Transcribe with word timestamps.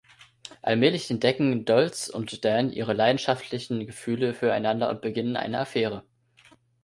Allmählich 0.63 1.11
entdecken 1.11 1.63
Dulce 1.63 2.09
und 2.11 2.43
Dan 2.43 2.71
ihre 2.71 2.93
leidenschaftlichen 2.93 3.85
Gefühle 3.85 4.33
füreinander 4.33 4.89
und 4.89 5.01
beginnen 5.01 5.35
eine 5.35 5.59
Affäre. 5.59 6.03